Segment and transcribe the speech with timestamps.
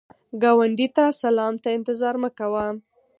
[0.41, 2.65] ګاونډي ته سلام ته انتظار مه کوه